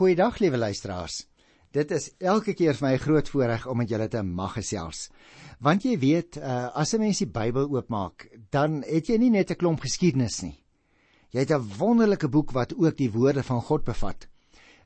[0.00, 1.26] Goeiedag liewe luisteraars.
[1.76, 5.10] Dit is elke keer vir my 'n groot voorreg om met julle te mag gesels.
[5.60, 9.50] Want jy weet, uh, as 'n mens die Bybel oopmaak, dan het jy nie net
[9.50, 10.64] 'n klomp geskiedenis nie.
[11.32, 14.26] Jy het 'n wonderlike boek wat ook die woorde van God bevat.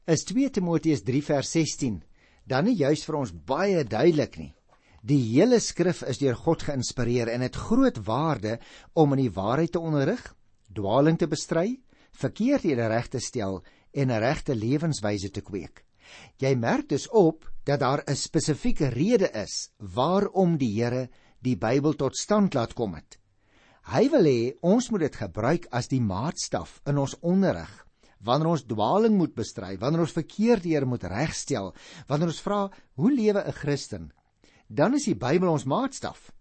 [0.04, 2.02] Is 2 Timoteus 3 vers 16
[2.44, 4.54] dan nie juis vir ons baie duidelik nie.
[5.02, 8.58] Die hele skrif is deur God geïnspireer en het groot waarde
[8.94, 10.34] om in die waarheid te onderrig,
[10.72, 11.78] dwaaling te bestry,
[12.10, 13.62] verkeerdhede reg te stel
[13.95, 15.84] en 'n regte lewenswyse te kweek.
[16.38, 21.09] Jy merk dus op dat daar 'n spesifieke rede is waarom die Here
[21.41, 23.19] die Bybel tot stand laat kom het.
[23.84, 27.84] Hy wil hê ons moet dit gebruik as die maatstaf in ons onderrig
[28.24, 31.74] wanneer ons dwaaling moet bestry, wanneer ons verkeerdhede moet regstel,
[32.08, 34.12] wanneer ons vra hoe lewe 'n Christen,
[34.69, 36.33] dan is die Bybel ons maatstaf.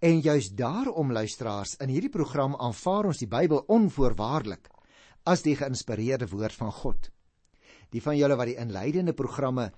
[0.00, 4.68] En juis daarom luisteraars, in hierdie program aanvaar ons die Bybel onvoorwaardelik
[5.24, 7.10] as die geïnspireerde woord van God.
[7.90, 9.70] Die van julle wat die inleidende programme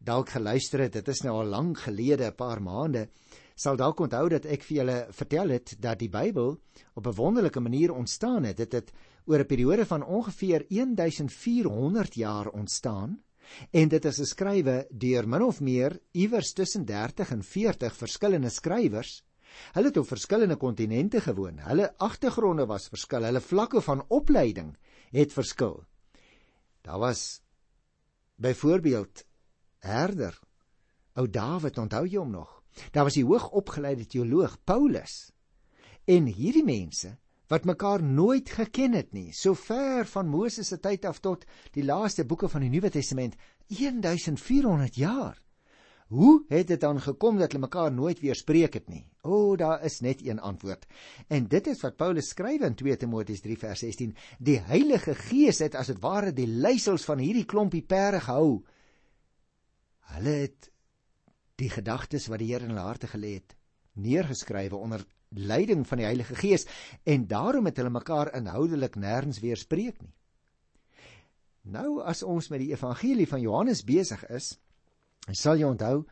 [0.00, 3.08] dalk geluister het, dit is nou al lank gelede, 'n paar maande,
[3.54, 6.56] sal dalk onthou dat ek vir julle vertel het dat die Bybel
[6.94, 8.56] op 'n wonderlike manier ontstaan het.
[8.56, 8.92] Dit het
[9.26, 13.22] oor 'n periode van ongeveer 1400 jaar ontstaan
[13.70, 19.24] en dit is geskrywe deur min of meer iewers tussen 30 en 40 verskillende skrywers.
[19.72, 21.58] Hulle het op verskillende kontinente gewoon.
[21.58, 24.76] Hulle agtergronde was verskil, hulle vlakke van opleiding
[25.18, 25.84] het verskil.
[26.86, 27.40] Daar was
[28.40, 29.24] byvoorbeeld
[29.78, 30.38] herder
[31.18, 32.60] ou Dawid, onthou jy hom nog?
[32.94, 35.32] Daar was die hoogopgeleide teoloog Paulus.
[36.06, 37.16] En hierdie mense
[37.50, 41.42] wat mekaar nooit geken het nie, so ver van Moses se tyd af tot
[41.74, 43.34] die laaste boeke van die Nuwe Testament,
[43.66, 45.40] 1400 jaar.
[46.10, 49.04] Hoe het dit dan gekom dat hulle mekaar nooit weer spreek het nie?
[49.22, 50.86] O, oh, daar is net een antwoord.
[51.28, 54.16] En dit is wat Paulus skryf in 2 Timoteus 3 vers 16.
[54.38, 58.64] Die Heilige Gees het as dit ware die leiersels van hierdie klompie pere gehou.
[60.16, 60.70] Hulle het
[61.62, 63.54] die gedagtes wat die Here in hulle harte gelê het,
[63.94, 66.66] neergeskrywe onder leiding van die Heilige Gees
[67.06, 70.14] en daarom het hulle mekaar inhoudelik nêrens weer spreek nie.
[71.70, 74.56] Nou as ons met die evangelie van Johannes besig is,
[75.28, 76.04] sal jy onthou,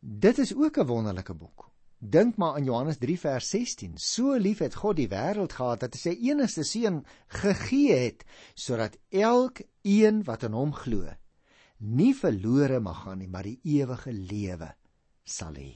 [0.00, 1.70] dit is ook 'n wonderlike boek.
[1.98, 3.98] Dink maar aan Johannes 3 vers 16.
[3.98, 8.96] So lief het God die wêreld gehad dat hy sy enigste seun gegee het sodat
[9.10, 11.10] elkeen wat in hom glo
[11.80, 14.74] nie verlore mag gaan nie, maar die ewige lewe
[15.24, 15.72] sal hê.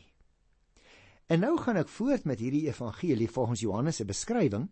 [1.32, 4.68] En nou gaan ek voort met hierdie evangelie volgens Johannes se beskrywing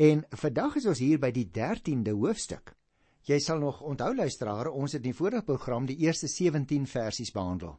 [0.00, 2.72] en vandag is ons hier by die 13de hoofstuk.
[3.22, 7.30] Jy sal nog onthou luisteraar, ons het in die vorige program die eerste 17 versies
[7.30, 7.76] behandel.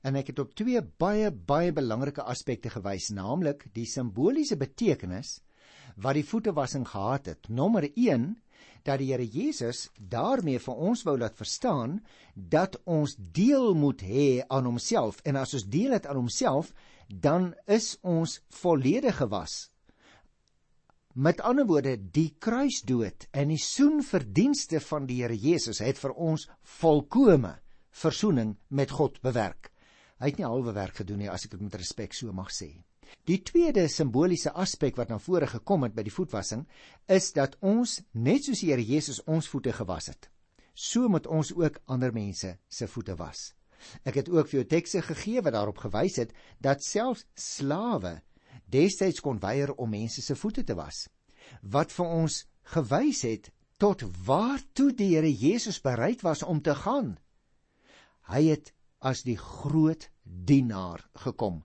[0.00, 5.42] En ek het op twee baie baie belangrike aspekte gewys, naamlik die simboliese betekenis
[6.00, 7.50] wat die voetewassing gehad het.
[7.52, 8.30] Nommer 1
[8.86, 11.98] dat die Here Jesus daarmee vir ons wou laat verstaan
[12.34, 16.72] dat ons deel moet hê aan homself en as ons deel het aan homself,
[17.08, 19.66] dan is ons volledig gewas
[21.18, 26.44] Met ander woorde, die kruisdood en die soenverdienste van die Here Jesus het vir ons
[26.78, 27.56] volkome
[28.02, 29.72] verzoening met God bewerk.
[30.22, 32.68] Hy het nie halwe werk gedoen nie, as ek dit met respek so mag sê.
[33.26, 36.62] Die tweede simboliese aspek wat na vore gekom het by die voetwassing,
[37.10, 40.30] is dat ons net soos die Here Jesus ons voete gewas het,
[40.70, 43.56] so moet ons ook ander mense se voete was.
[44.06, 46.30] Ek het ook vir jou tekste gegee wat daarop gewys het
[46.62, 48.20] dat selfs slawe
[48.70, 51.06] destyds kon weier om mense se voete te was.
[51.62, 52.42] Wat vir ons
[52.74, 57.16] gewys het tot waartoe die Here Jesus bereid was om te gaan.
[58.28, 61.62] Hy het as die groot dienaar gekom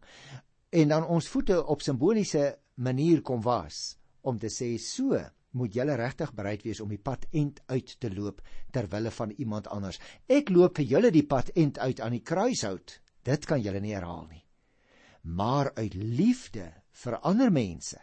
[0.73, 5.17] en dan ons voete op simboliese manier kom was om te sê so
[5.53, 8.41] moet julle regtig bereid wees om die pad end uit te loop
[8.73, 9.99] ter wille van iemand anders.
[10.25, 12.97] Ek loop vir julle die pad end uit aan die kruishout.
[13.23, 14.41] Dit kan julle nie herhaal nie.
[15.21, 17.99] Maar uit liefde vir ander mense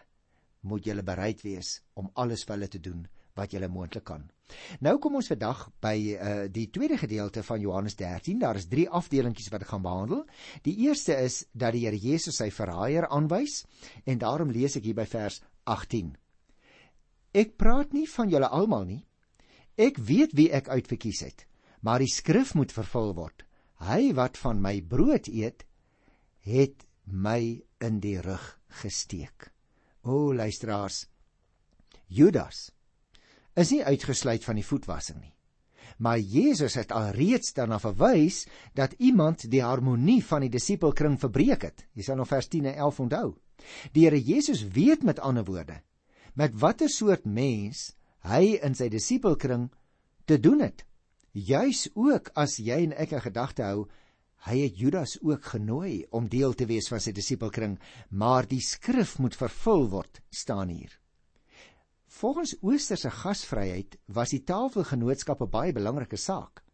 [0.66, 3.06] moet jy bereid wees om alles vir hulle te doen
[3.38, 4.26] wat jy moontlik kan.
[4.82, 8.40] Nou kom ons vandag by uh, die tweede gedeelte van Johannes 13.
[8.42, 10.24] Daar is drie afdelingkies wat ek gaan behandel.
[10.66, 13.62] Die eerste is dat die Here Jesus sy verraaier aanwys
[14.04, 15.40] en daarom lees ek hier by vers
[15.70, 16.16] 18.
[17.30, 19.04] Ek praat nie van julle almal nie.
[19.78, 21.46] Ek weet wie ek uitverkies het,
[21.80, 23.46] maar die skrif moet vervul word.
[23.86, 25.64] Hy wat van my brood eet,
[26.44, 28.44] het my in die rug
[28.82, 29.50] gesteek.
[30.02, 31.06] O luisteraars,
[32.06, 32.70] Judas
[33.56, 35.34] is nie uitgesluit van die voetwassing nie.
[35.98, 41.84] Maar Jesus het alreeds daarna verwys dat iemand die harmonie van die disipelkring verbreek het.
[41.92, 43.26] Jy sal nog vers 10 en 11 onthou.
[43.92, 45.82] Die Here Jesus weet met ander woorde
[46.34, 47.90] met watter soort mens
[48.26, 49.68] hy in sy disipelkring
[50.28, 50.84] te doen het.
[51.32, 53.88] Juis ook as jy en ek 'n gedagte hou,
[54.46, 57.76] hy het Judas ook genooi om deel te wees van sy disipelkring,
[58.10, 60.96] maar die skrif moet vervul word, staan hier.
[62.20, 66.64] Volgens Oosterse gasvryheid was die tafelgenootskap 'n baie belangrike saak.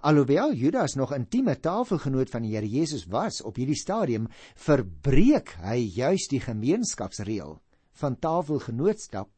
[0.00, 5.78] Alhoewel Judas nog intieme tafelgenoot van die Here Jesus was op hierdie stadium, verbreek hy
[5.94, 7.60] juis die gemeenskapsreël
[7.92, 9.30] van tafelgenootskap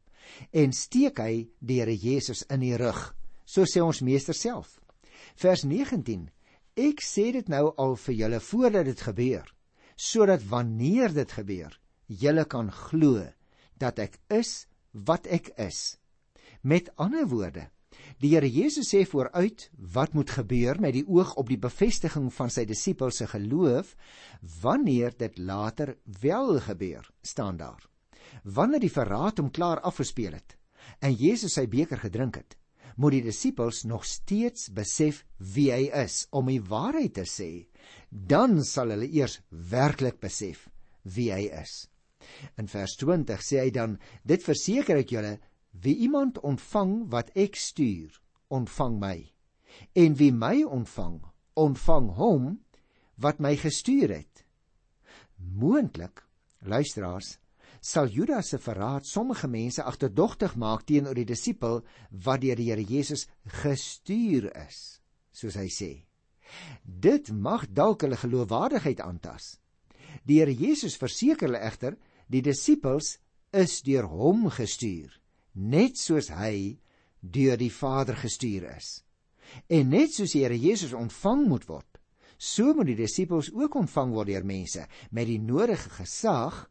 [0.51, 3.15] en steek hy die Here Jesus in die rug,
[3.45, 4.79] so sê ons meester self.
[5.35, 6.29] Vers 19:
[6.75, 9.45] Ek sê dit nou al vir julle voordat dit gebeur,
[9.95, 11.71] sodat wanneer dit gebeur,
[12.07, 13.23] julle kan glo
[13.79, 15.97] dat ek is wat ek is.
[16.61, 17.69] Met ander woorde,
[18.19, 22.51] Die Here Jesus sê vooruit wat moet gebeur met die oog op die bevestiging van
[22.53, 23.95] sy disippels se geloof
[24.61, 27.81] wanneer dit later wel gebeur, staan daar.
[28.43, 30.57] Wanneer die verraad hom klaar afgespeel het
[31.01, 32.55] en Jesus sy beker gedrink het,
[32.95, 37.67] moet die disippels nog steeds besef wie hy is om die waarheid te sê,
[38.09, 40.69] dan sal hulle eers werklik besef
[41.03, 41.85] wie hy is.
[42.57, 45.37] In vers 20 sê hy dan: "Dit verseker ek julle,
[45.81, 49.17] Wie iemand ontvang wat ek stuur, ontvang my.
[49.93, 51.19] En wie my ontvang,
[51.53, 52.45] ontvang hom
[53.19, 54.45] wat my gestuur het.
[55.35, 56.23] Moontlik,
[56.63, 57.35] luisteraars,
[57.85, 61.83] sal Judas se verraad sommige mense agterdogtig maak teenoor die disipel
[62.25, 63.27] wat deur die Here Jesus
[63.61, 64.79] gestuur is,
[65.29, 65.91] soos hy sê.
[66.81, 69.59] Dit mag dalk hulle geloofwaardigheid aantas.
[70.25, 73.19] Die Here Jesus verseker hulle egter, die disippels
[73.53, 75.13] is deur hom gestuur
[75.55, 76.77] net soos hy
[77.21, 79.01] deur die Vader gestuur is.
[79.71, 81.99] En net soos die Here Jesus ontvang moet word,
[82.37, 84.83] so moet die disippels ook ontvang word deur mense
[85.15, 86.65] met die nodige gesag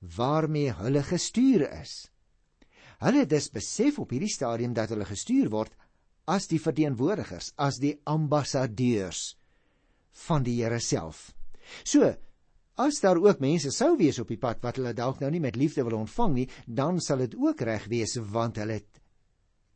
[0.00, 2.08] waarmee hulle gestuur is.
[3.00, 5.76] Hulle dus besef op hierdie stadium dat hulle gestuur word
[6.30, 9.36] as die verteenwoordigers, as die ambassadeurs
[10.26, 11.30] van die Here self.
[11.84, 12.14] So,
[12.80, 15.56] As daar ook mense sou wees op die pad wat hulle dalk nou nie met
[15.60, 19.00] liefde wil ontvang nie, dan sal dit ook reg wees want hulle het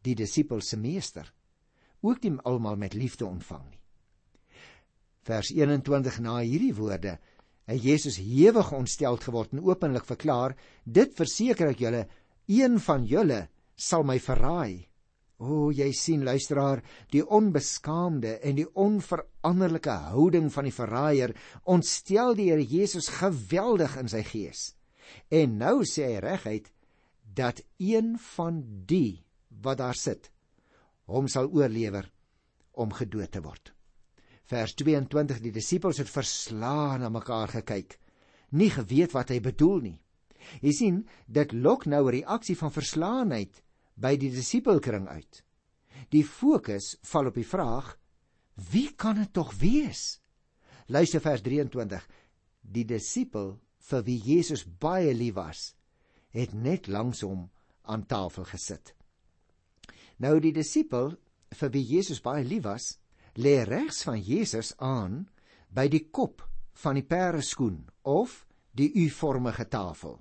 [0.06, 1.28] die disipels se meester
[2.04, 3.80] ook nie almal met liefde ontvang nie.
[5.24, 7.18] Vers 21 na hierdie woorde,
[7.70, 12.06] het Jesus hewig ontsteld geword en openlik verklaar: "Dit verseker ek julle,
[12.46, 14.88] een van julle sal my verraai."
[15.38, 21.34] O, jy sien luisteraar, die onbeskaamde en die onveranderlike houding van die verraaier
[21.64, 24.74] ontstel die Here Jesus geweldig in sy gees.
[25.28, 26.70] En nou sê hy reguit
[27.34, 29.24] dat een van die
[29.64, 30.30] wat daar sit
[31.10, 32.06] hom sal oorlewer
[32.72, 33.74] om gedood te word.
[34.44, 37.96] Vers 22 die disippels het verslaan na mekaar gekyk,
[38.52, 39.98] nie geweet wat hy bedoel nie.
[40.60, 43.62] Jy sien, dit lok nou 'n reaksie van verslaanheid
[43.96, 45.42] by die disipelkring uit.
[46.10, 47.96] Die fokus val op die vraag:
[48.70, 50.20] Wie kan dit tog wees?
[50.86, 52.08] Luister vers 23.
[52.60, 55.74] Die disipel vir wie Jesus baie lief was,
[56.30, 57.50] het net langs hom
[57.82, 58.94] aan tafel gesit.
[60.18, 61.16] Nou die disipel
[61.54, 62.98] vir wie Jesus baie lief was,
[63.36, 65.24] lê regs van Jesus aan
[65.74, 66.44] by die kop
[66.82, 68.44] van die pereskoen of
[68.74, 70.18] die U-vormige tafel.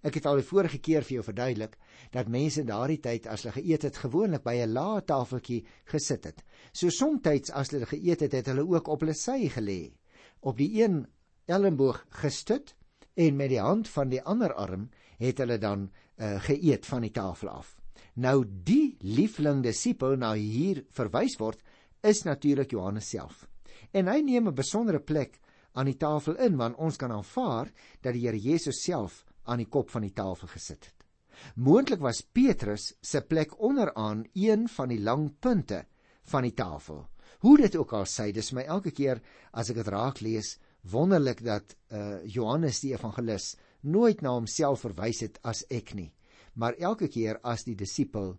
[0.00, 1.76] Ek het al die vorige keer vir jou verduidelik
[2.14, 6.44] dat mense daardie tyd as hulle geëet het gewoonlik by 'n lae tafeltjie gesit het.
[6.72, 9.92] So soms as hulle geëet het, het hulle ook op hulle sy gelê,
[10.40, 11.06] op die een
[11.46, 12.74] elmboog gestut
[13.14, 17.12] en met die hand van die ander arm het hulle dan uh, geëet van die
[17.12, 17.76] tafel af.
[18.14, 21.62] Nou die liefling disipel na hier verwys word
[22.02, 23.46] is natuurlik Johannes self.
[23.92, 25.40] En hy neem 'n besondere plek
[25.72, 27.70] aan die tafel in want ons kan aanvaar
[28.02, 31.06] dat die Here Jesus self aan die kop van die tafel gesit het.
[31.54, 35.86] Moontlik was Petrus se plek onderaan een van die lang punte
[36.22, 37.06] van die tafel.
[37.40, 41.42] Hoe dit ook al sy, dis my elke keer as ek dit raak lees, wonderlik
[41.44, 46.10] dat uh Johannes die evangelis nooit na homself verwys het as ek nie,
[46.54, 48.34] maar elke keer as die disipel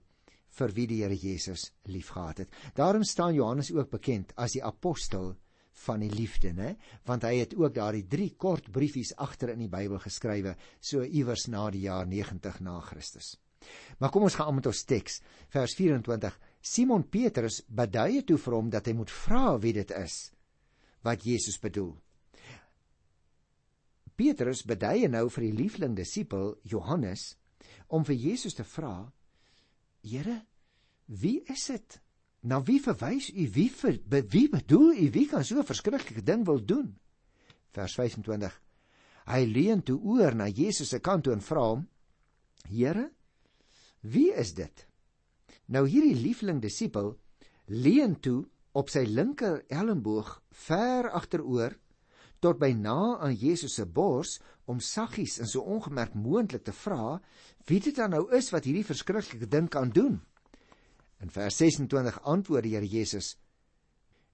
[0.58, 2.58] vir wie die Here Jesus liefgehad het.
[2.75, 5.36] Daarom staan Johannes ook bekend as die apostel
[5.86, 6.75] van die liefde, né?
[7.08, 11.48] Want hy het ook daardie drie kort briefies agter in die Bybel geskrywe, so iewers
[11.48, 13.38] na die jaar 90 na Christus.
[14.00, 15.22] Maar kom ons gaan aan met ons teks,
[15.53, 16.38] vers 24.
[16.62, 20.31] Simon Petrus beduie toe vir hom dat hy moet vra wie dit is
[21.05, 21.96] wat Jesus bedoel.
[24.17, 27.31] Petrus beduie nou vir die liefling disipel Johannes
[27.89, 29.10] om vir Jesus te vra:
[30.01, 30.41] Here,
[31.05, 32.01] wie is dit
[32.41, 33.46] Na wie verwys u?
[33.53, 35.10] Wie vir wie bedoel u?
[35.13, 36.98] Wie kan so 'n verskriklike ding wil doen?
[37.70, 38.62] Vers 25.
[39.25, 41.88] Hy leun toe oor na Jesus se kant toe en vra hom:
[42.70, 43.12] Here,
[44.01, 44.88] wie is dit?
[45.65, 47.20] Nou hierdie liefling disipel
[47.65, 51.77] leun toe op sy linker elmboog ver agteroor
[52.41, 57.19] tot by na aan Jesus se bors om saggies en so ongemerk moontlik te vra
[57.69, 60.19] wie dit dan nou is wat hierdie verskriklike ding kan doen.
[61.21, 63.36] In vers 26 antwoord die Here Jesus: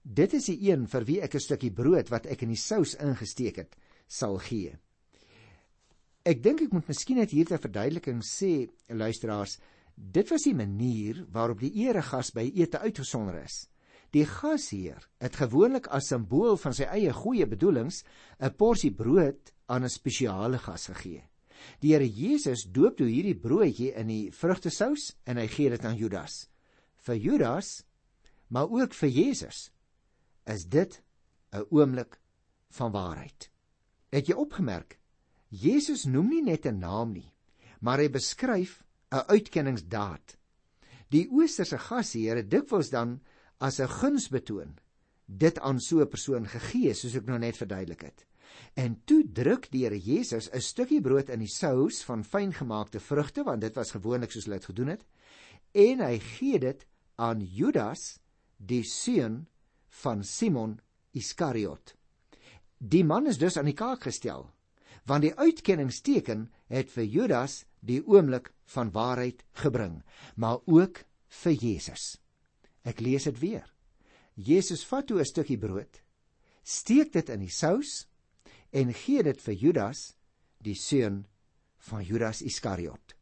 [0.02, 2.94] Dit is die een vir wie ek 'n stukkie brood wat ek in die sous
[2.94, 3.76] ingesteek het,
[4.08, 4.78] sal gee.
[6.24, 9.58] Ek dink ek moet miskien net hier ter verduideliking sê, luisteraars,
[9.96, 13.68] dit was die manier waarop die eregas by ete uitgesonder is.
[14.10, 18.04] Die gasheer het gewoonlik as simbool van sy eie goeie bedoelings
[18.40, 21.28] 'n porsie brood aan 'n spesiale gas gegee.
[21.80, 25.96] Die Here Jesus doop toe hierdie broodjie in die vrugtesous en hy gee dit aan
[25.96, 26.48] Judas.
[26.96, 27.84] Vir Judas,
[28.48, 29.70] maar ook vir Jesus,
[30.46, 31.02] is dit
[31.52, 32.20] 'n oomblik
[32.70, 33.50] van waarheid.
[34.10, 34.98] Het jy opgemerk?
[35.48, 37.32] Jesus noem nie net 'n naam nie,
[37.80, 40.36] maar hy beskryf 'n uitkenningsdaad.
[41.10, 43.20] Die oosterse gasheer het dikwels dan
[43.58, 44.78] as 'n guns betoon
[45.28, 48.26] dit aan so 'n persoon gegee soos ek nou net verduidelik het.
[48.74, 53.44] En toe druk die Here Jesus 'n stukkie brood in die sous van fyngemaakte vrugte
[53.44, 55.04] want dit was gewoonlik soos hulle dit gedoen het
[55.72, 56.86] en hy gee dit
[57.16, 58.20] aan Judas
[58.56, 59.46] die seun
[59.88, 60.80] van Simon
[61.12, 61.94] Iskariot.
[62.78, 64.50] Die man is dus aan die kaak gestel
[65.04, 70.02] want die uitkenningsteken het vir Judas die oomblik van waarheid gebring
[70.36, 72.18] maar ook vir Jesus.
[72.88, 73.66] Ek lees dit weer.
[74.38, 76.00] Jesus vat toe 'n stukkie brood,
[76.62, 78.06] steek dit in die sous
[78.72, 80.14] en gee dit vir Judas,
[80.62, 81.26] die seun
[81.90, 83.14] van Judas Iskariot.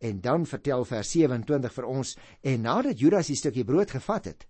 [0.00, 4.46] En dan vertel vers 27 vir ons en nadat Judas die stukkie brood gevat het,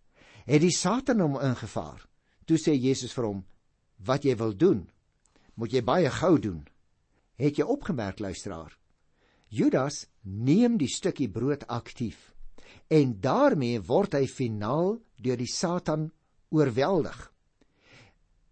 [0.46, 2.06] het die Satan hom ingevaar.
[2.44, 3.44] Toe sê Jesus vir hom:
[3.98, 4.90] "Wat jy wil doen,
[5.54, 6.66] moet jy baie gou doen."
[7.36, 8.78] Het jy opgemerk luisteraar?
[9.48, 12.33] Judas neem die stukkie brood aktief
[12.88, 16.10] en daarmee word hy finaal deur die Satan
[16.54, 17.16] oorweldig.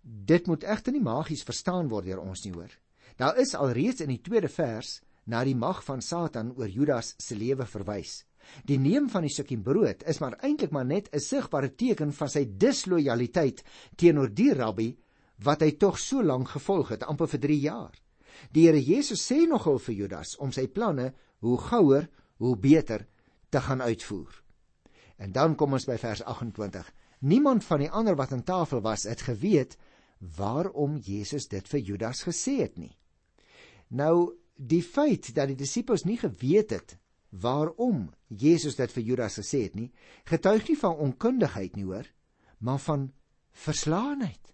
[0.02, 2.72] Dit moet egter nie magies verstaan word deur ons nie hoor.
[3.16, 7.36] Daar is alreeds in die tweede vers na die mag van Satan oor Judas se
[7.38, 8.22] lewe verwys.
[8.66, 12.28] Die neem van die stukkie brood is maar eintlik maar net 'n sigbare teken van
[12.28, 13.62] sy dislojaliteit
[13.96, 14.96] teenoor die rabbi
[15.44, 17.94] wat hy tog so lank gevolg het, amper vir 3 jaar.
[18.52, 22.08] Die Here Jesus sê nogal vir Judas om sy planne hoe gouer,
[22.38, 23.06] hoe beter
[23.52, 24.42] te gaan uitvoer.
[25.16, 26.88] En dan kom ons by vers 28.
[27.22, 29.76] Niemand van die ander wat aan tafel was het geweet
[30.36, 32.96] waarom Jesus dit vir Judas gesê het nie.
[33.88, 36.96] Nou die feit dat die disippels nie geweet het
[37.30, 39.90] waarom Jesus dit vir Judas gesê het nie,
[40.28, 42.08] getuig nie van onkundigheid nie hoor,
[42.58, 43.10] maar van
[43.52, 44.52] verslaanheid.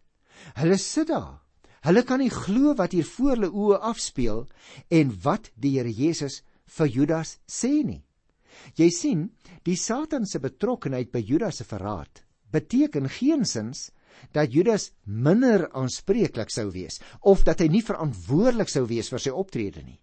[0.58, 1.40] Hulle sit daar.
[1.86, 4.44] Hulle kan nie glo wat hier voor hulle oë afspeel
[4.94, 6.42] en wat die Here Jesus
[6.78, 8.02] vir Judas sê nie.
[8.78, 9.28] Jy sien,
[9.64, 13.90] die Satan se betrokkeheid by Judas se verraad beteken geensins
[14.32, 19.32] dat Judas minder aanspreeklik sou wees of dat hy nie verantwoordelik sou wees vir sy
[19.34, 19.98] optrede nie.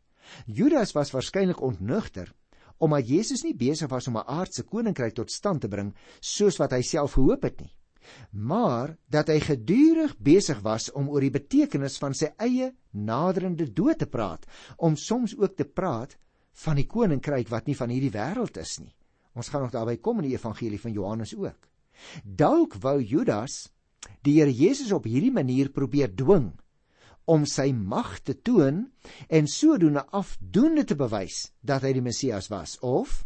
[0.45, 2.31] Judas was waarskynlik ontnugter
[2.77, 6.71] omdat Jesus nie besig was om 'n aardse koninkryk tot stand te bring soos wat
[6.71, 7.73] hy self gehoop het nie,
[8.31, 13.97] maar dat hy gedurig besig was om oor die betekenis van sy eie naderende dood
[13.97, 14.45] te praat,
[14.77, 16.17] om soms ook te praat
[16.63, 18.93] van die koninkryk wat nie van hierdie wêreld is nie.
[19.35, 21.67] Ons gaan nog daarby kom in die evangelie van Johannes ook.
[22.23, 23.65] Dalk wou Judas
[24.23, 26.53] die Here Jesus op hierdie manier probeer dwing
[27.25, 28.85] om sy mag te toon
[29.33, 33.23] en sodoende afdoende te bewys dat hy die Messias was of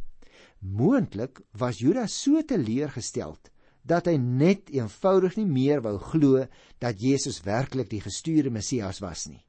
[0.60, 3.52] moontlik was Judas so teleurgesteld
[3.84, 6.46] dat hy net eenvoudig nie meer wou glo
[6.84, 9.42] dat Jesus werklik die gestuurde Messias was nie.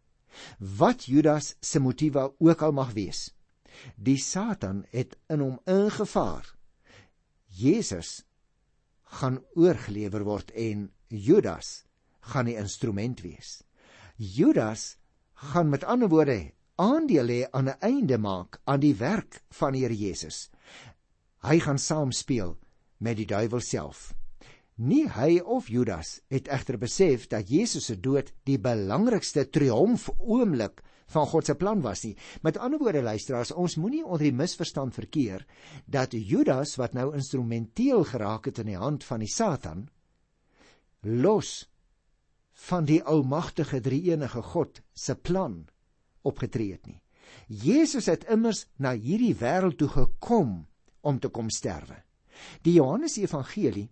[0.59, 3.31] Wat Judas se motiewe ook al mag wees,
[3.97, 6.55] Die Satan het in hom ingevaar.
[7.47, 8.25] Jesus
[9.21, 11.85] gaan oorgelewer word en Judas
[12.31, 13.63] gaan die instrument wees.
[14.17, 14.97] Judas
[15.51, 19.97] gaan met ander woorde aandeel hê aan 'n einde maak aan die werk van Here
[19.97, 20.51] Jesus.
[21.43, 22.59] Hy gaan saam speel
[22.99, 24.15] met die duiwel self.
[24.75, 30.81] Nie hy of Judas het egter besef dat Jesus se dood die belangrikste triomf oomblik
[31.11, 32.15] van God se plan was nie.
[32.43, 35.47] Met ander woorde luisteraars, ons moenie onder die misverstand verkeer
[35.87, 39.89] dat Judas wat nou instrumenteel geraak het in die hand van die Satan
[41.01, 41.65] los
[42.69, 45.65] van die almagtige drie-enige God se plan
[46.23, 47.01] opgetree het nie.
[47.47, 50.67] Jesus het immers na hierdie wêreld toe gekom
[51.01, 52.03] om te kom sterwe.
[52.63, 53.89] Die Johannes Evangelie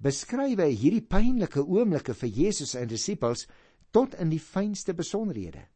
[0.00, 3.46] beskryf hierdie pynlike oomblikke vir Jesus en disippels
[3.90, 5.66] tot in die fynste besonderhede.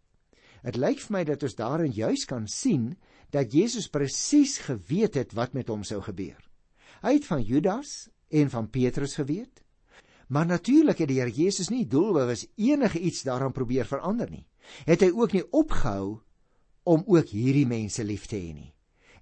[0.65, 2.95] Dit lyk vir my dat ons daarin juis kan sien
[3.35, 6.41] dat Jesus presies geweet het wat met hom sou gebeur.
[7.05, 9.61] Hy het van Judas en van Petrus geweet.
[10.33, 14.47] Maar natuurlik het die Here Jesus nie doelbewus enige iets daaraan probeer verander nie.
[14.89, 16.21] Het hy ook nie opgehou
[16.89, 18.73] om ook hierdie mense lief te hê nie.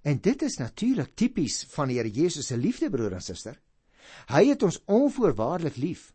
[0.07, 3.59] En dit is natuurlik tipies van die Here Jesus se liefde broer en suster.
[4.31, 6.13] Hy het ons onvoorwaardelik lief.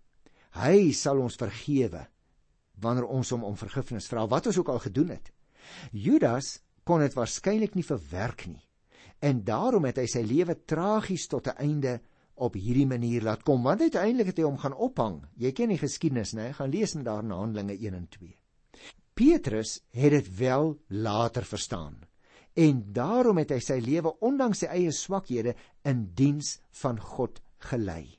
[0.56, 2.08] Hy sal ons vergewe
[2.82, 5.32] wanneer ons hom om vergifnis vra wat ons ook al gedoen het.
[5.92, 8.64] Judas kon dit waarskynlik nie verwerk nie.
[9.20, 12.00] En daarom het hy sy lewe tragies tot 'n einde
[12.36, 15.22] op hierdie manier laat kom want uiteindelik het hy hom gaan ophang.
[15.36, 16.54] Jy ken die geskiedenis, né?
[16.54, 18.38] Gaan lees in daarna Handelinge 1 en 2.
[19.14, 21.98] Petrus het dit wel later verstaan.
[22.54, 25.56] En daarom het hy sy lewe ondanks sy eie swakhede
[25.86, 28.18] in diens van God gelei.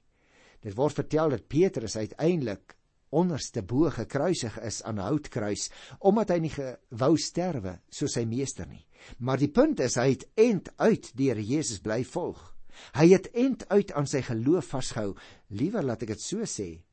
[0.63, 2.78] Dit word vertel dat Petrus uiteindelik
[3.11, 6.53] onderste bo gekruisig is aan 'n houtkruis omdat hy nie
[6.91, 8.87] wou sterwe soos sy meester nie.
[9.19, 12.55] Maar die punt is hy het end uit deur Jesus bly volg.
[12.95, 15.17] Hy het end uit aan sy geloof vasgehou.
[15.49, 16.85] Liewer laat ek dit so sê.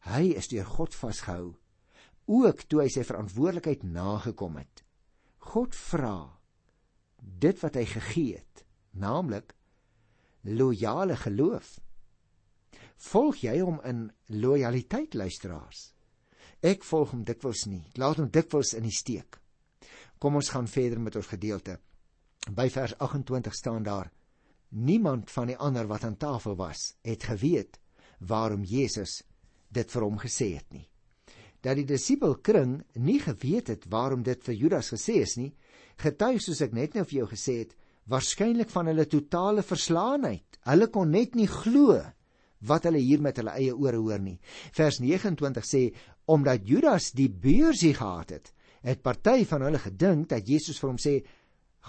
[0.00, 1.60] Hy is deur God vasgehou
[2.30, 4.84] ook toe hy sy verantwoordelikheid nagekom het.
[5.50, 6.30] God vra
[7.20, 8.62] dit wat hy gegee het,
[8.96, 9.54] naamlik
[10.46, 11.78] loyale geloof.
[13.00, 15.90] Volg jy hom in loyaliteit luisteraars?
[16.60, 17.80] Ek volg hom dikwels nie.
[17.92, 19.38] Ek laat hom dikwels in die steek.
[20.20, 21.78] Kom ons gaan verder met ons gedeelte.
[22.52, 24.12] By vers 28 staan daar:
[24.68, 27.80] Niemand van die ander wat aan tafel was, het geweet
[28.20, 29.22] waarom Jesus
[29.72, 30.90] dit vir hom gesê het nie
[31.64, 35.52] dat die disipelkring nie geweet het waarom dit vir Judas gesê is nie,
[36.00, 37.74] getuig soos ek net nou vir jou gesê het,
[38.10, 40.58] waarskynlik van hulle totale verslaanheid.
[40.66, 41.98] Hulle kon net nie glo
[42.66, 44.38] wat hulle hier met hulle eie ore hoor nie.
[44.76, 45.82] Vers 29 sê
[46.30, 48.52] omdat Judas die beursie gehad het,
[48.82, 51.14] het party van hulle gedink dat Jesus vir hom sê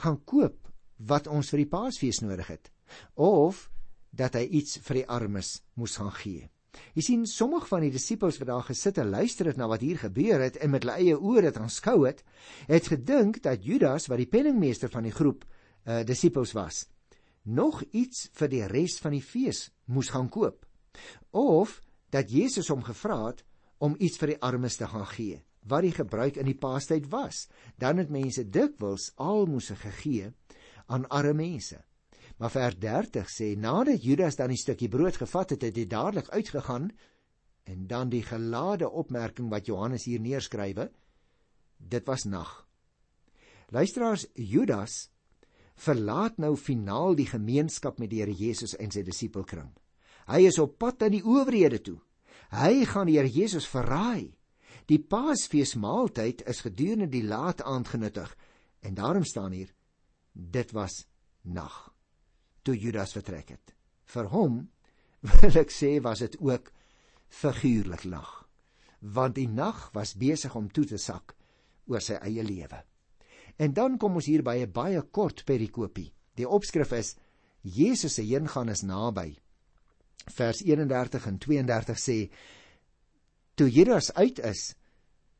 [0.04, 0.72] gaan koop
[1.08, 2.72] wat ons vir die Paasfees nodig het
[3.16, 3.68] of
[4.12, 6.50] dat hy iets vir die armes moes gaan gee.
[6.96, 10.00] Jy sien sommige van die disippels wat daar gesit en luister het na wat hier
[10.00, 12.24] gebeur het en met hulle eie oë dit aanskou het,
[12.68, 15.46] het gedink dat Judas wat die penningmeester van die groep
[15.88, 16.86] uh disippels was,
[17.44, 20.66] nog iets vir die res van die fees moes gaan koop
[21.32, 21.80] of
[22.12, 23.46] dat Jesus hom gevra het
[23.82, 27.48] om iets vir die armes te gaan gee wat die gebruik in die paastyd was
[27.77, 30.34] dan het mense dikwels almoses gegee
[30.88, 31.82] aan arme mense
[32.42, 36.32] Maar vers 30 sê nadat Judas dan die stukkie brood gevat het, het hy dadelik
[36.34, 36.88] uitgegaan
[37.70, 40.88] en dan die gelade opmerking wat Johannes hier neerskrywe,
[41.77, 42.50] dit was nag.
[43.70, 45.12] Luisteraars, Judas
[45.75, 49.72] verlaat nou finaal die gemeenskap met die Here Jesus en sy disipelkring.
[50.27, 51.98] Hy is op pad na die owerhede toe.
[52.51, 54.34] Hy gaan die Here Jesus verraai.
[54.90, 58.36] Die Paasfeesmaaltyd is gedurende die laat aand genuttig
[58.81, 59.72] en daarom staan hier
[60.34, 61.05] dit was
[61.42, 61.92] nag
[62.64, 63.74] toe Judas vertrek het.
[64.05, 64.62] Vir hom
[65.42, 66.72] wil ek sê was dit ook
[67.31, 68.31] figuurlik lag,
[69.00, 71.36] want die nag was besig om toe te sak
[71.88, 72.81] oor sy eie lewe.
[73.57, 76.11] En dan kom ons hier by 'n baie kort perikopie.
[76.35, 77.16] Die opskrif is
[77.61, 79.37] Jesus se heengaan is naby.
[80.33, 82.29] Vers 31 en 32 sê
[83.55, 84.75] toe Judas uit is,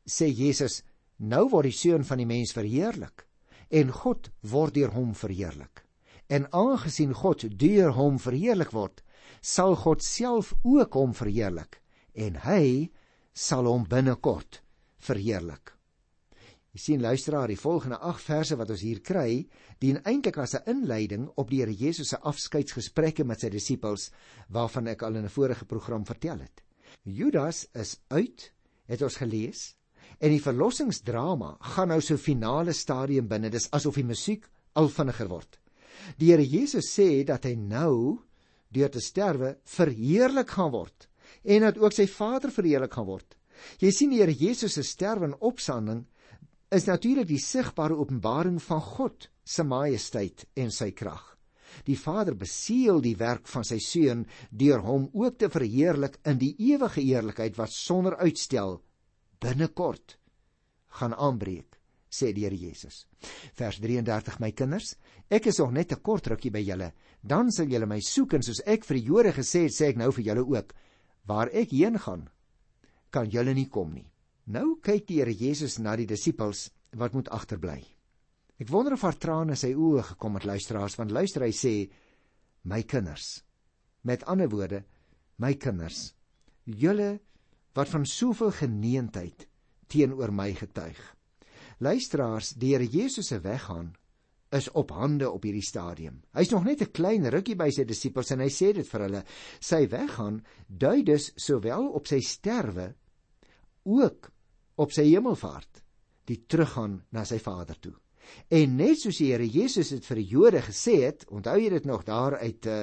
[0.06, 0.82] sê Jesus
[1.16, 3.26] nou word die seun van die mens verheerlik
[3.70, 5.84] en God word deur hom verheerlik.
[6.28, 9.02] En aangesien God deur hom verheerlik word,
[9.40, 11.80] sal God self ook hom verheerlik
[12.14, 12.90] en hy
[13.32, 14.60] sal hom binnekort
[15.02, 15.72] verheerlik.
[16.72, 19.42] Jy sien luisteraar, die volgende 8 verse wat ons hier kry,
[19.76, 24.10] dien eintlik as 'n inleiding op die Here Jesus se afskeidsgesprekke met sy disippels
[24.48, 26.62] waarvan ek al in 'n vorige program vertel het.
[27.04, 28.52] Judas is uit,
[28.88, 29.74] het ons gelees,
[30.18, 33.50] en die verlossingsdrama gaan nou so finale stadium binne.
[33.50, 35.58] Dis asof die musiek al vinniger word.
[36.16, 38.22] Die Here Jesus sê dat hy nou
[38.72, 41.08] deur te sterwe verheerlik gaan word
[41.44, 43.36] en dat ook sy Vader verheerlik gaan word.
[43.78, 46.06] Jy sien die Here Jesus se sterwe en opstanding
[46.72, 51.24] is natuurlik die sigbare openbaring van God se majesteit en sy krag.
[51.84, 56.54] Die Vader beseël die werk van sy seun deur hom ook te verheerlik in die
[56.72, 58.80] ewige eerlikheid wat sonder uitstel
[59.40, 60.18] binnekort
[61.00, 61.78] gaan aanbreek
[62.12, 63.06] sê die Here Jesus.
[63.56, 64.94] Vers 33 my kinders,
[65.32, 68.42] ek is nog net 'n kort rukkie by julle, dan sal julle my soek en
[68.42, 70.74] soos ek vir die Jode gesê het, sê ek nou vir julle ook,
[71.26, 72.28] waar ek heen gaan,
[73.10, 74.11] kan julle nie kom nie.
[74.50, 76.66] Nou kyk die Here Jesus na die disippels
[76.98, 77.78] wat moet agterbly.
[78.58, 81.74] Ek wonder of haar trane sy oë gekom het luisteraars, want luister hy sê
[82.66, 83.42] my kinders.
[84.02, 84.82] Met ander woorde,
[85.38, 86.12] my kinders,
[86.66, 87.20] julle
[87.74, 89.46] wat van soveel geneentheid
[89.90, 90.98] teenoor my getuig.
[91.82, 93.92] Luisteraars, die Here Jesus se weggaan
[94.52, 96.20] is op hande op hierdie stadium.
[96.36, 99.24] Hy's nog net 'n klein rukkie by sy disippels en hy sê dit vir hulle.
[99.60, 102.94] Sy weggaan dui dus sowel op sy sterwe
[103.84, 104.30] ook
[104.82, 105.82] op sy hemelvaart,
[106.28, 107.94] die teruggaan na sy Vader toe.
[108.54, 111.88] En net soos die Here Jesus dit vir die Jode gesê het, onthou jy dit
[111.88, 112.76] nog daar uit uh,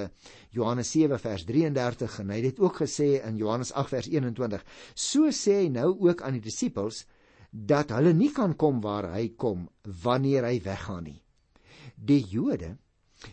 [0.55, 4.65] Johannes 7 vers 33 en hy het dit ook gesê in Johannes 8 vers 21.
[4.95, 7.05] So sê hy nou ook aan die disippels
[7.49, 9.67] dat hulle nie kan kom waar hy kom
[10.03, 11.19] wanneer hy weggaan nie.
[11.95, 12.75] Die Jode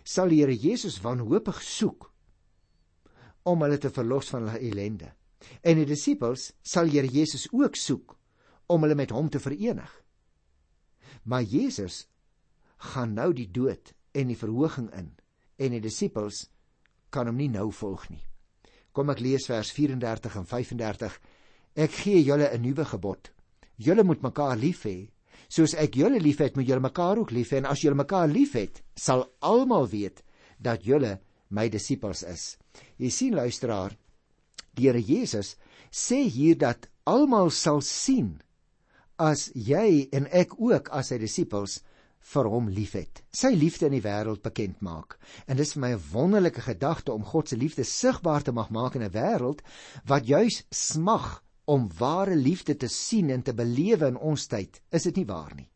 [0.03, 2.11] sal die Here Jesus wanhoopig soek
[3.47, 5.13] om hulle te verlos van hulle ellende.
[5.63, 8.17] En die disippels sal Here Jesus ook soek
[8.67, 9.91] om hulle met hom te verenig.
[11.25, 12.07] Maar Jesus
[12.93, 15.13] gaan nou die dood en die verhoging in
[15.57, 16.47] en die disippels
[17.11, 18.23] kan hom nie nou volg nie.
[18.93, 21.19] Kom ek lees vers 34 en 35.
[21.77, 23.33] Ek gee julle 'n nuwe gebod.
[23.77, 25.11] Julle moet mekaar lief hê
[25.49, 28.83] Soos ek julle liefhet, moet julle mekaar ook lief hê en as julle mekaar liefhet,
[28.97, 30.23] sal almal weet
[30.59, 31.19] dat julle
[31.55, 32.57] my disippels is.
[32.99, 33.95] Jy sien luisteraar,
[34.77, 35.57] Here Jesus
[35.91, 38.37] sê hier dat almal sal sien
[39.17, 41.81] as jy en ek ook as sy disippels
[42.27, 43.23] vir hom liefhet.
[43.31, 45.17] Sy liefde in die wêreld bekend maak.
[45.47, 48.97] En dis vir my 'n wonderlike gedagte om God se liefde sigbaar te mag maak
[48.97, 49.63] in 'n wêreld
[50.05, 55.03] wat juis smag om ware liefde te sien en te belewe in ons tyd, is
[55.03, 55.71] dit nie waar nie.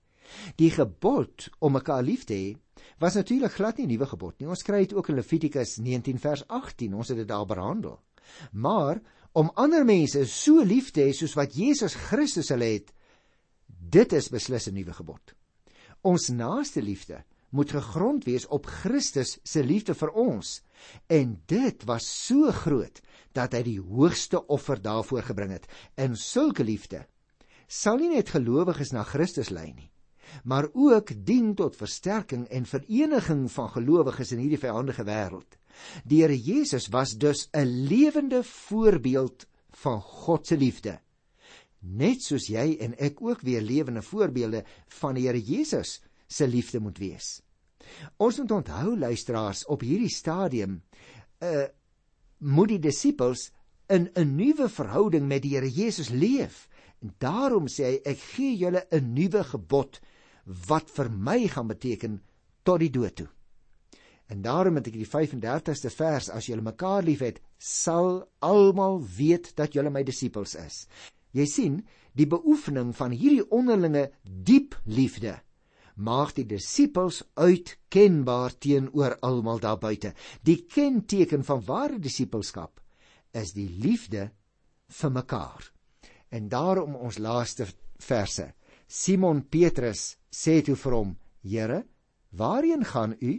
[0.56, 2.56] Die gebod om mekaar lief te hê
[2.98, 4.48] was natuurlik glad nie 'n nuwe gebod nie.
[4.48, 6.94] Ons kry dit ook in Levitikus 19 vers 18.
[6.94, 7.98] Ons het dit daar behandel.
[8.52, 9.00] Maar
[9.32, 12.90] om ander mense so lief te hê soos wat Jesus Christus hulle het,
[13.66, 15.34] dit is beslis 'n nuwe gebod.
[16.02, 20.62] Ons naaste liefde moet gegrond wees op Christus se liefde vir ons.
[21.06, 23.00] En dit was so groot
[23.32, 25.66] dat hy die hoogste offer daarvoor gebring het.
[25.94, 27.06] En sulke liefde
[27.70, 29.90] sal nie net gelowiges na Christus lei nie,
[30.44, 35.58] maar ook dien tot versterking en vereniging van gelowiges in hierdie vyandige wêreld.
[36.04, 41.00] Die Here Jesus was dus 'n lewende voorbeeld van God se liefde.
[41.78, 44.64] Net soos jy en ek ook weer lewende voorbeelde
[45.00, 47.42] van die Here Jesus se liefde moet wees.
[48.16, 50.82] Ons moet onthou luisteraars op hierdie stadium
[51.40, 51.64] uh,
[52.38, 53.50] moet die disippels
[53.88, 56.68] in 'n nuwe verhouding met die Here Jesus leef.
[57.00, 60.00] En daarom sê hy ek gee julle 'n nuwe gebod
[60.68, 62.20] wat vir my gaan beteken
[62.66, 63.28] tot die dood toe.
[64.30, 69.74] En daarom het ek die 35ste vers as julle mekaar liefhet, sal almal weet dat
[69.74, 70.84] julle my disippels is.
[71.34, 71.80] Jy sien,
[72.14, 75.38] die beoefening van hierdie onderlinge diep liefde
[76.00, 80.14] maak die disippels uitkenbaar teenoor almal daar buite.
[80.42, 82.80] Die kenteken van ware disippelskap
[83.36, 84.30] is die liefde
[85.00, 85.66] vir mekaar.
[86.30, 87.66] En daarom ons laaste
[88.00, 88.46] verse.
[88.90, 91.10] Simon Petrus sê toe vir hom:
[91.46, 91.84] "Here,
[92.34, 93.38] waarheen gaan u?"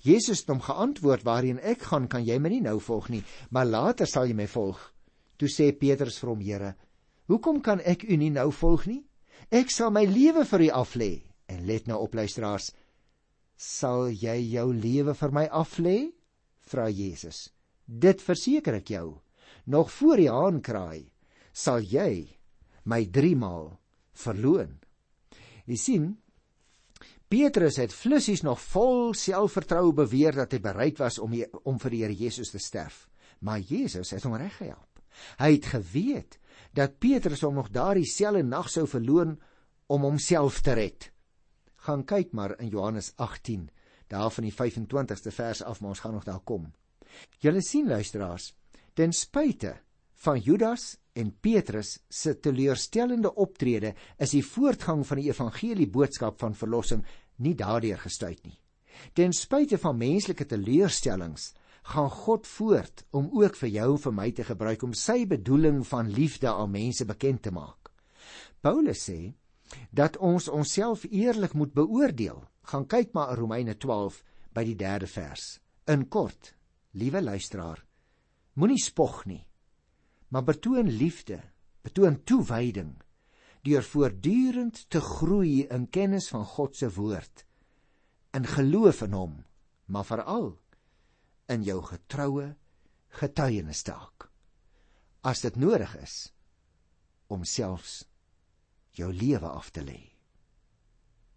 [0.00, 3.66] Jesus het hom geantwoord: "Waarheen ek gaan, kan jy my nie nou volg nie, maar
[3.66, 4.78] later sal jy my volg."
[5.38, 6.76] Toe sê Petrus vir hom: "Here,
[7.26, 9.02] hoekom kan ek u nie nou volg nie?
[9.50, 12.70] Ek sal my lewe vir u aflê." En let nou op luisteraars,
[13.56, 16.12] sal jy jou lewe vir my aflê?
[16.60, 17.50] vra Jesus.
[17.86, 19.20] Dit verseker ek jou,
[19.66, 21.10] nog voor die haan kraai,
[21.52, 22.38] sal jy
[22.84, 23.80] my 3 maal
[24.18, 24.78] verloon.
[25.66, 26.06] Jy sien,
[27.28, 32.02] Petrus het flissies nog vol selfvertroue beweer dat hy bereid was om om vir die
[32.04, 33.08] Here Jesus te sterf,
[33.40, 35.02] maar Jesus het hom reggehelp.
[35.40, 36.38] Hy het geweet
[36.76, 39.36] dat Petrus hom nog daardie selfde nag sou verloon
[39.90, 41.10] om homself te red
[41.86, 43.68] gaan kyk maar in Johannes 18
[44.10, 46.70] daar van die 25ste vers af maar ons gaan nog daar kom.
[47.42, 48.52] Julle sien luisteraars,
[48.94, 49.74] ten spyte
[50.26, 56.54] van Judas en Petrus se teleurstellende optrede is die voortgang van die evangelie boodskap van
[56.54, 57.04] verlossing
[57.42, 58.58] nie daardeur gestuit nie.
[59.12, 61.52] Ten spyte van menslike teleurstellings
[61.86, 65.82] gaan God voort om ook vir jou en vir my te gebruik om sy bedoeling
[65.86, 67.92] van liefde aan mense bekend te maak.
[68.60, 69.34] Paulus sê
[69.90, 72.42] dat ons onsself eerlik moet beoordeel.
[72.66, 74.22] Gaan kyk maar in Romeine 12
[74.54, 75.44] by die 3de vers.
[75.86, 76.54] In kort,
[76.98, 77.84] liewe luisteraar,
[78.54, 79.45] moenie spog nie,
[80.28, 81.40] maar betoon liefde,
[81.86, 82.96] betoon toewyding
[83.66, 87.42] deur voortdurend te groei in kennis van God se woord,
[88.30, 89.34] in geloof in hom,
[89.90, 90.52] maar veral
[91.50, 92.52] in jou getroue
[93.18, 94.28] getuienis taak.
[95.26, 96.16] As dit nodig is
[97.26, 98.04] om selfs
[98.94, 100.00] jou lewe af te lê.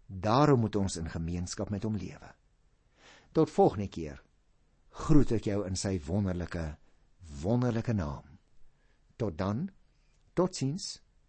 [0.06, 2.30] Daarom moet ons in gemeenskap met hom lewe.
[3.32, 4.22] Tot volgende keer.
[4.90, 6.64] Groet ek jou in sy wonderlike
[7.42, 8.29] wonderlike naam.
[9.20, 9.70] Tot dan.
[10.34, 11.02] Totsiens.